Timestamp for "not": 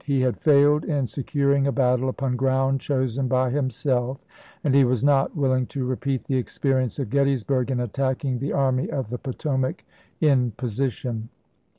5.03-5.35